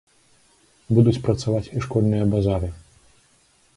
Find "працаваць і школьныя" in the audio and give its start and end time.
1.27-2.23